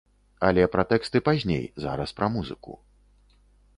Але 0.47 0.63
пра 0.75 0.85
тэксты 0.93 1.21
пазней, 1.29 1.61
зараз 1.85 2.09
пра 2.21 2.27
музыку. 2.39 2.71